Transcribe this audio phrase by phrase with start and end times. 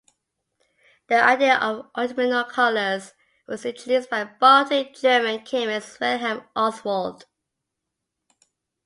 [1.09, 3.13] The idea of optimal colors
[3.47, 7.27] was introduced by the Baltic German Chemist Wilhelm Ostwald.